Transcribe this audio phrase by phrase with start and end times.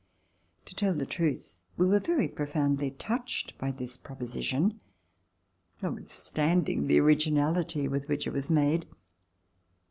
[0.65, 4.79] To tell the truth we were very profoundly touched by this proposition,
[5.79, 8.87] notwithstanding the originality with which it was made.